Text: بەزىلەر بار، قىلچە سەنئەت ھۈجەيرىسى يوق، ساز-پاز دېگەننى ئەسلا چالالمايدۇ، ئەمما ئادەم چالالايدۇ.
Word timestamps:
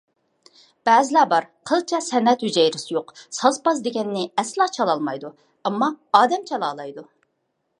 بەزىلەر 0.87 1.25
بار، 1.33 1.45
قىلچە 1.71 1.99
سەنئەت 2.05 2.45
ھۈجەيرىسى 2.47 2.91
يوق، 2.95 3.13
ساز-پاز 3.41 3.83
دېگەننى 3.89 4.25
ئەسلا 4.43 4.67
چالالمايدۇ، 4.79 5.33
ئەمما 5.67 5.91
ئادەم 6.21 6.49
چالالايدۇ. 6.53 7.07